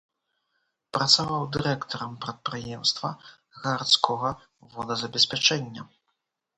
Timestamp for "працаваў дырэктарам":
0.97-2.17